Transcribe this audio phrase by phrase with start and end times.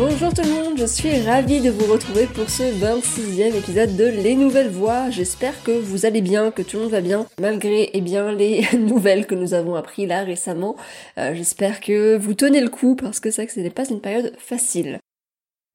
[0.00, 4.06] Bonjour tout le monde, je suis ravie de vous retrouver pour ce 26e épisode de
[4.06, 5.10] Les Nouvelles Voix.
[5.10, 8.64] J'espère que vous allez bien, que tout le monde va bien, malgré eh bien les
[8.78, 10.74] nouvelles que nous avons appris là récemment.
[11.18, 14.00] Euh, j'espère que vous tenez le coup parce que c'est que ce n'est pas une
[14.00, 15.00] période facile.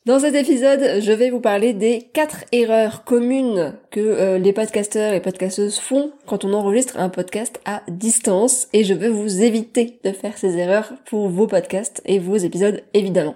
[0.08, 5.14] Dans cet épisode, je vais vous parler des quatre erreurs communes que euh, les podcasteurs
[5.14, 10.00] et podcasteuses font quand on enregistre un podcast à distance et je veux vous éviter
[10.04, 13.36] de faire ces erreurs pour vos podcasts et vos épisodes évidemment.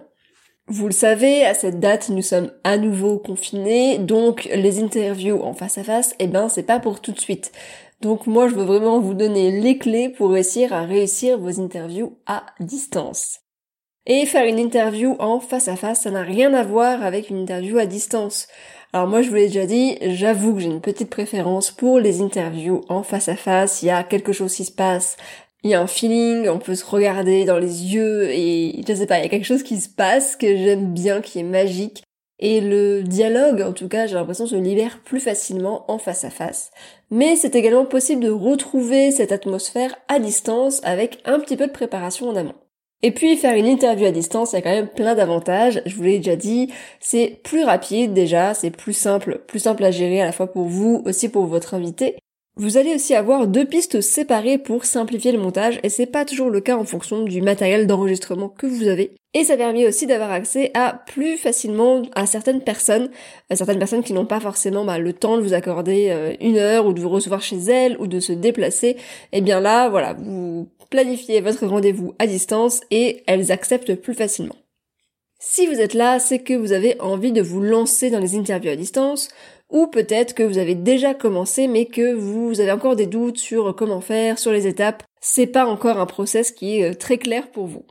[0.72, 5.56] Vous le savez, à cette date, nous sommes à nouveau confinés, donc les interviews en
[5.56, 7.52] face à face, eh ben, c'est pas pour tout de suite.
[8.02, 12.20] Donc moi, je veux vraiment vous donner les clés pour réussir à réussir vos interviews
[12.28, 13.40] à distance.
[14.06, 17.42] Et faire une interview en face à face, ça n'a rien à voir avec une
[17.42, 18.48] interview à distance.
[18.94, 22.22] Alors moi, je vous l'ai déjà dit, j'avoue que j'ai une petite préférence pour les
[22.22, 23.82] interviews en face à face.
[23.82, 25.18] Il y a quelque chose qui se passe,
[25.64, 29.06] il y a un feeling, on peut se regarder dans les yeux et je sais
[29.06, 32.04] pas, il y a quelque chose qui se passe que j'aime bien, qui est magique.
[32.42, 36.30] Et le dialogue, en tout cas, j'ai l'impression se libère plus facilement en face à
[36.30, 36.72] face.
[37.12, 41.74] Mais c'est également possible de retrouver cette atmosphère à distance avec un petit peu de
[41.74, 42.56] préparation en amont.
[43.02, 45.82] Et puis faire une interview à distance, il y a quand même plein d'avantages.
[45.86, 46.72] Je vous l'ai déjà dit,
[47.02, 50.66] c'est plus rapide déjà, c'est plus simple, plus simple à gérer à la fois pour
[50.66, 52.16] vous, aussi pour votre invité.
[52.60, 56.50] Vous allez aussi avoir deux pistes séparées pour simplifier le montage et c'est pas toujours
[56.50, 59.16] le cas en fonction du matériel d'enregistrement que vous avez.
[59.34, 63.12] Et ça permet aussi d'avoir accès à plus facilement à certaines personnes,
[63.50, 66.58] à certaines personnes qui n'ont pas forcément bah, le temps de vous accorder euh, une
[66.58, 68.90] heure ou de vous recevoir chez elles ou de se déplacer.
[68.90, 68.98] Et
[69.38, 74.58] eh bien là, voilà, vous planifiez votre rendez-vous à distance et elles acceptent plus facilement.
[75.42, 78.72] Si vous êtes là, c'est que vous avez envie de vous lancer dans les interviews
[78.72, 79.30] à distance,
[79.70, 83.76] ou peut-être que vous avez déjà commencé mais que vous avez encore des doutes sur
[83.76, 85.04] comment faire, sur les étapes.
[85.22, 87.86] C'est pas encore un process qui est euh, très clair pour vous.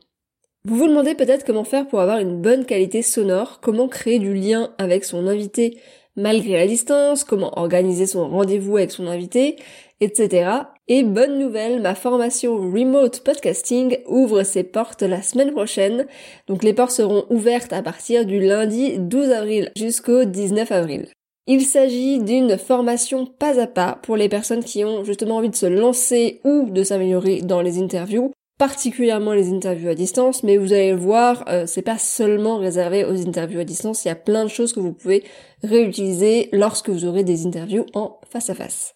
[0.65, 4.33] Vous vous demandez peut-être comment faire pour avoir une bonne qualité sonore, comment créer du
[4.33, 5.77] lien avec son invité
[6.15, 9.55] malgré la distance, comment organiser son rendez-vous avec son invité,
[10.01, 10.51] etc.
[10.87, 16.07] Et bonne nouvelle, ma formation Remote Podcasting ouvre ses portes la semaine prochaine.
[16.47, 21.07] Donc les portes seront ouvertes à partir du lundi 12 avril jusqu'au 19 avril.
[21.51, 25.55] Il s'agit d'une formation pas à pas pour les personnes qui ont justement envie de
[25.55, 30.73] se lancer ou de s'améliorer dans les interviews, particulièrement les interviews à distance, mais vous
[30.73, 34.15] allez le voir, euh, c'est pas seulement réservé aux interviews à distance, il y a
[34.15, 35.23] plein de choses que vous pouvez
[35.63, 38.93] réutiliser lorsque vous aurez des interviews en face à face.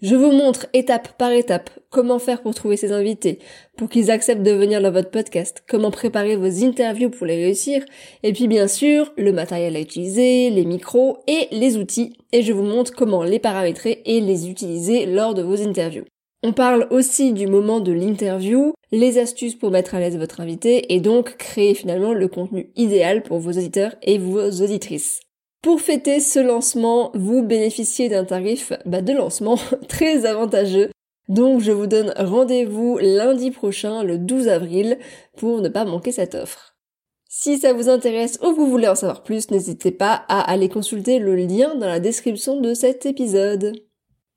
[0.00, 3.40] Je vous montre étape par étape comment faire pour trouver ces invités,
[3.76, 7.84] pour qu'ils acceptent de venir dans votre podcast, comment préparer vos interviews pour les réussir,
[8.22, 12.52] et puis bien sûr le matériel à utiliser, les micros et les outils, et je
[12.52, 16.04] vous montre comment les paramétrer et les utiliser lors de vos interviews.
[16.44, 20.94] On parle aussi du moment de l'interview, les astuces pour mettre à l'aise votre invité
[20.94, 25.22] et donc créer finalement le contenu idéal pour vos auditeurs et vos auditrices.
[25.62, 29.58] Pour fêter ce lancement, vous bénéficiez d'un tarif bah, de lancement
[29.88, 30.90] très avantageux.
[31.28, 34.98] Donc je vous donne rendez-vous lundi prochain, le 12 avril,
[35.36, 36.76] pour ne pas manquer cette offre.
[37.28, 41.18] Si ça vous intéresse ou vous voulez en savoir plus, n'hésitez pas à aller consulter
[41.18, 43.72] le lien dans la description de cet épisode.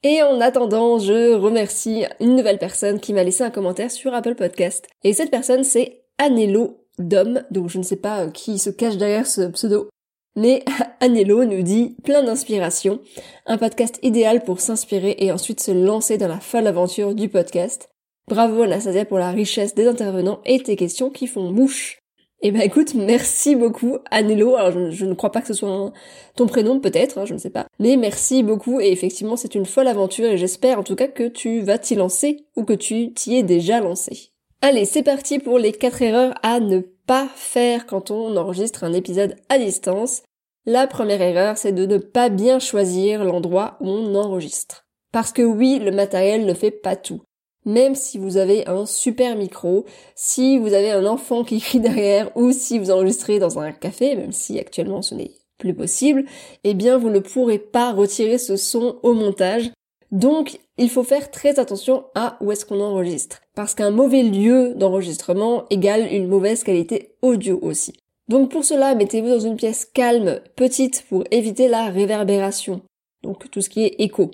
[0.04, 4.36] Et en attendant, je remercie une nouvelle personne qui m'a laissé un commentaire sur Apple
[4.36, 4.88] Podcast.
[5.04, 9.28] Et cette personne, c'est Anelo Dom, donc je ne sais pas qui se cache derrière
[9.28, 9.90] ce pseudo,
[10.36, 10.64] mais
[11.00, 13.00] Anelo nous dit plein d'inspiration,
[13.46, 17.90] un podcast idéal pour s'inspirer et ensuite se lancer dans la folle aventure du podcast.
[18.28, 22.02] Bravo Anastasia pour la richesse des intervenants et tes questions qui font mouche.
[22.44, 24.56] Eh ben écoute, merci beaucoup Anelo.
[24.56, 25.92] Alors je, ne crois pas que ce soit
[26.36, 27.68] ton prénom peut-être, hein, je ne sais pas.
[27.80, 31.28] Mais merci beaucoup et effectivement c'est une folle aventure et j'espère en tout cas que
[31.28, 34.31] tu vas t'y lancer ou que tu t'y es déjà lancé.
[34.64, 38.94] Allez, c'est parti pour les quatre erreurs à ne pas faire quand on enregistre un
[38.94, 40.22] épisode à distance.
[40.68, 44.86] La première erreur, c'est de ne pas bien choisir l'endroit où on enregistre.
[45.12, 47.22] Parce que oui, le matériel ne fait pas tout.
[47.66, 49.86] même si vous avez un super micro,
[50.16, 54.16] si vous avez un enfant qui crie derrière ou si vous enregistrez dans un café,
[54.16, 56.26] même si actuellement ce n'est plus possible,
[56.64, 59.72] eh bien vous ne pourrez pas retirer ce son au montage.
[60.12, 63.42] Donc il faut faire très attention à où est-ce qu'on enregistre.
[63.56, 67.94] Parce qu'un mauvais lieu d'enregistrement égale une mauvaise qualité audio aussi.
[68.28, 72.82] Donc pour cela, mettez-vous dans une pièce calme, petite, pour éviter la réverbération.
[73.24, 74.32] Donc tout ce qui est écho.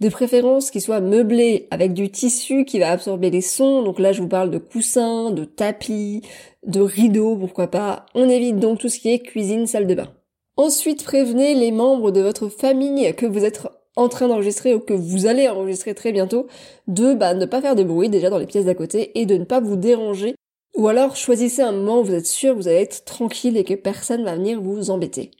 [0.00, 3.82] De préférence qu'il soit meublé avec du tissu qui va absorber les sons.
[3.82, 6.22] Donc là, je vous parle de coussins, de tapis,
[6.66, 8.06] de rideaux, pourquoi pas.
[8.14, 10.12] On évite donc tout ce qui est cuisine, salle de bain.
[10.56, 13.66] Ensuite, prévenez les membres de votre famille que vous êtes
[13.96, 16.46] en train d'enregistrer ou que vous allez enregistrer très bientôt
[16.88, 19.36] de bah, ne pas faire de bruit déjà dans les pièces d'à côté et de
[19.36, 20.34] ne pas vous déranger.
[20.76, 23.74] Ou alors choisissez un moment où vous êtes sûr vous allez être tranquille et que
[23.74, 25.30] personne va venir vous embêter.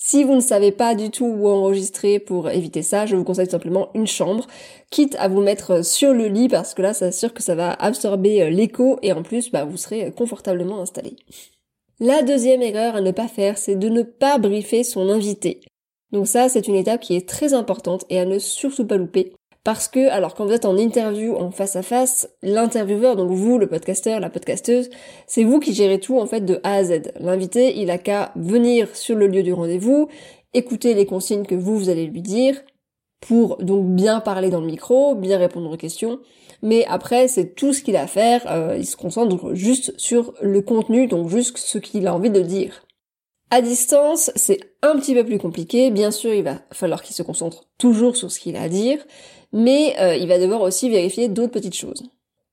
[0.00, 3.50] Si vous ne savez pas du tout où enregistrer pour éviter ça, je vous conseille
[3.50, 4.46] simplement une chambre,
[4.92, 7.72] quitte à vous mettre sur le lit parce que là, ça assure que ça va
[7.72, 11.16] absorber euh, l'écho et en plus, bah, vous serez confortablement installé.
[11.98, 15.62] La deuxième erreur à ne pas faire, c'est de ne pas briefer son invité.
[16.12, 19.32] Donc ça, c'est une étape qui est très importante et à ne surtout pas louper.
[19.64, 23.58] Parce que, alors quand vous êtes en interview en face à face, l'intervieweur, donc vous,
[23.58, 24.88] le podcasteur, la podcasteuse,
[25.26, 27.12] c'est vous qui gérez tout en fait de A à Z.
[27.20, 30.08] L'invité, il a qu'à venir sur le lieu du rendez-vous,
[30.54, 32.58] écouter les consignes que vous, vous allez lui dire,
[33.20, 36.20] pour donc bien parler dans le micro, bien répondre aux questions.
[36.62, 40.32] Mais après, c'est tout ce qu'il a à faire, euh, il se concentre juste sur
[40.40, 42.84] le contenu, donc juste ce qu'il a envie de dire.
[43.50, 45.90] À distance, c'est un petit peu plus compliqué.
[45.90, 48.98] Bien sûr, il va falloir qu'il se concentre toujours sur ce qu'il a à dire,
[49.52, 52.02] mais euh, il va devoir aussi vérifier d'autres petites choses.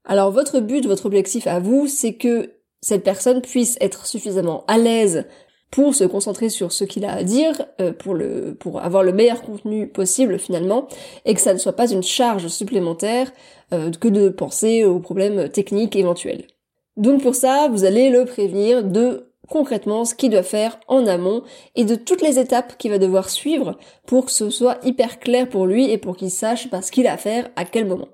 [0.05, 4.77] Alors votre but, votre objectif à vous, c'est que cette personne puisse être suffisamment à
[4.77, 5.25] l'aise
[5.69, 9.11] pour se concentrer sur ce qu'il a à dire, euh, pour, le, pour avoir le
[9.11, 10.87] meilleur contenu possible finalement,
[11.25, 13.33] et que ça ne soit pas une charge supplémentaire
[13.73, 16.47] euh, que de penser aux problèmes techniques éventuels.
[16.95, 21.43] Donc pour ça, vous allez le prévenir de concrètement ce qu'il doit faire en amont
[21.75, 25.49] et de toutes les étapes qu'il va devoir suivre pour que ce soit hyper clair
[25.49, 28.07] pour lui et pour qu'il sache ce qu'il a à faire à quel moment.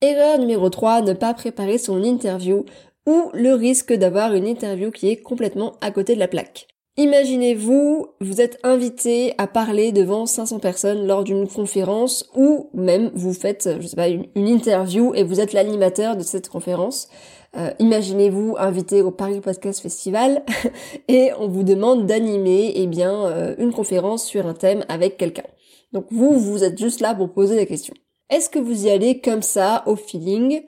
[0.00, 2.64] Erreur numéro 3, ne pas préparer son interview
[3.06, 6.68] ou le risque d'avoir une interview qui est complètement à côté de la plaque.
[6.96, 13.32] Imaginez-vous, vous êtes invité à parler devant 500 personnes lors d'une conférence ou même vous
[13.32, 17.08] faites, je sais pas, une interview et vous êtes l'animateur de cette conférence.
[17.56, 20.42] Euh, imaginez-vous invité au Paris Podcast Festival
[21.08, 25.44] et on vous demande d'animer eh bien euh, une conférence sur un thème avec quelqu'un.
[25.92, 27.94] Donc vous, vous êtes juste là pour poser des questions.
[28.28, 30.62] Est-ce que vous y allez comme ça, au feeling,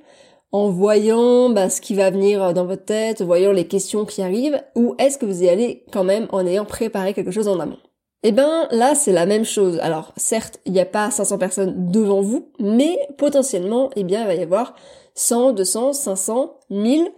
[0.53, 4.62] en voyant bah, ce qui va venir dans votre tête, voyant les questions qui arrivent,
[4.77, 7.79] ou est-ce que vous y allez quand même en ayant préparé quelque chose en amont?
[8.23, 9.79] Eh ben là c'est la même chose.
[9.81, 14.27] Alors certes il n'y a pas 500 personnes devant vous, mais potentiellement eh bien il
[14.27, 14.75] va y avoir
[15.17, 17.11] 100, 200, 500, 1000,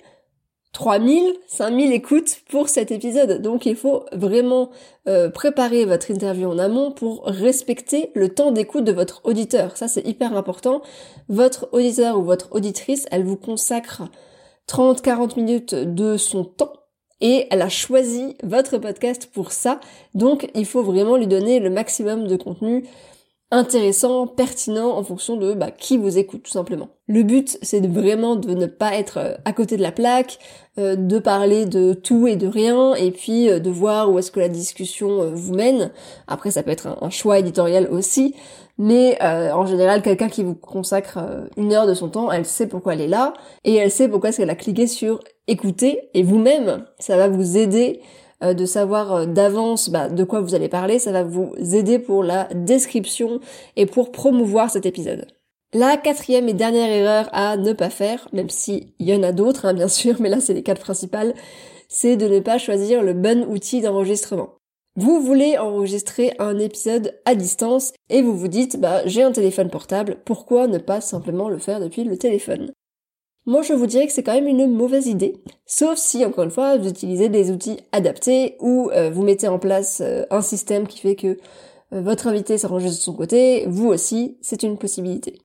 [0.73, 3.43] 3000, 5000 écoutes pour cet épisode.
[3.43, 4.71] Donc il faut vraiment
[5.09, 9.77] euh, préparer votre interview en amont pour respecter le temps d'écoute de votre auditeur.
[9.77, 10.83] Ça c'est hyper important.
[11.29, 14.03] Votre auditeur ou votre auditrice, elle vous consacre
[14.69, 16.73] 30-40 minutes de son temps
[17.21, 19.81] et elle a choisi votre podcast pour ça.
[20.15, 22.85] Donc il faut vraiment lui donner le maximum de contenu
[23.51, 26.91] intéressant, pertinent en fonction de bah, qui vous écoute tout simplement.
[27.07, 30.39] Le but c'est vraiment de ne pas être euh, à côté de la plaque,
[30.79, 34.31] euh, de parler de tout et de rien et puis euh, de voir où est-ce
[34.31, 35.91] que la discussion vous mène.
[36.27, 38.35] Après ça peut être un, choix éditorial aussi,
[38.77, 41.19] mais en général quelqu'un qui vous consacre
[41.57, 43.33] une heure de son temps, elle sait pourquoi elle est là
[43.65, 47.57] et elle sait pourquoi est-ce qu'elle a cliqué sur écouter et vous-même ça va vous
[47.57, 48.03] aider
[48.43, 51.99] euh, de savoir euh, d'avance bah, de quoi vous allez parler, ça va vous aider
[51.99, 53.41] pour la description
[53.77, 55.27] et pour promouvoir cet épisode.
[55.75, 59.67] La quatrième et dernière erreur à ne pas faire, même s'il y en a d'autres
[59.67, 61.35] hein, bien sûr, mais là c'est les quatre principales,
[61.89, 64.55] c'est de ne pas choisir le bon outil d'enregistrement.
[64.97, 69.71] Vous voulez enregistrer un épisode à distance et vous vous dites bah j'ai un téléphone
[69.71, 72.73] portable, pourquoi ne pas simplement le faire depuis le téléphone?
[73.49, 76.51] Moi, je vous dirais que c'est quand même une mauvaise idée, sauf si, encore une
[76.51, 80.87] fois, vous utilisez des outils adaptés ou euh, vous mettez en place euh, un système
[80.87, 81.39] qui fait que
[81.95, 85.41] euh, votre invité s'enregistre de son côté, vous aussi, c'est une possibilité.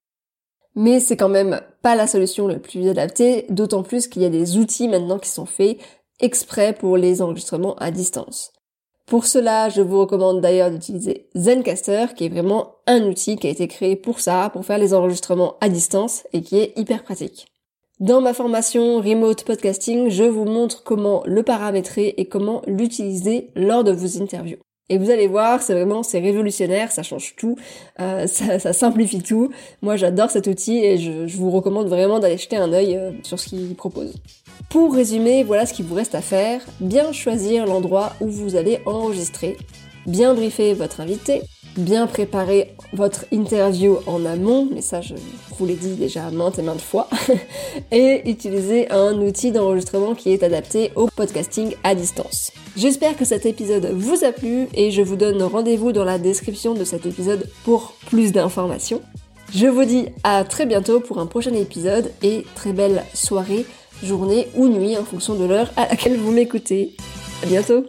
[0.76, 4.30] Mais c'est quand même pas la solution la plus adaptée, d'autant plus qu'il y a
[4.30, 5.78] des outils maintenant qui sont faits
[6.20, 8.52] exprès pour les enregistrements à distance.
[9.06, 13.50] Pour cela, je vous recommande d'ailleurs d'utiliser Zencaster, qui est vraiment un outil qui a
[13.50, 17.46] été créé pour ça, pour faire les enregistrements à distance et qui est hyper pratique.
[18.00, 23.84] Dans ma formation Remote Podcasting, je vous montre comment le paramétrer et comment l'utiliser lors
[23.84, 24.58] de vos interviews.
[24.90, 27.56] Et vous allez voir, c'est vraiment, c'est révolutionnaire, ça change tout,
[28.00, 29.52] euh, ça, simplifie tout.
[29.84, 33.40] Moi, j'adore cet outil et je, vous recommande vraiment d'aller jeter un œil euh, sur
[33.40, 34.16] ce qu'il propose.
[34.70, 36.66] Pour résumer, voilà ce qu'il vous reste à faire.
[36.80, 39.56] Bien choisir l'endroit où vous allez enregistrer,
[40.08, 41.44] bien briefer votre invité,
[41.78, 45.16] bien préparer votre interview en amont, mais ça je
[45.58, 47.10] vous l'ai dit déjà maintes et maintes fois,
[47.92, 52.52] et utiliser un outil d'enregistrement qui est adapté au podcasting à distance.
[52.76, 56.74] J'espère que cet épisode vous a plu et je vous donne rendez-vous dans la description
[56.74, 59.02] de cet épisode pour plus d'informations.
[59.54, 63.66] Je vous dis à très bientôt pour un prochain épisode et très belle soirée,
[64.04, 66.96] journée ou nuit en fonction de l'heure à laquelle vous m'écoutez.
[67.44, 67.86] À bientôt